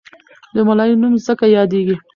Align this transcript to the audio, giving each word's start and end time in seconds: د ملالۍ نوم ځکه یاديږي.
د 0.53 0.55
ملالۍ 0.67 0.93
نوم 1.01 1.13
ځکه 1.27 1.45
یاديږي. 1.57 1.95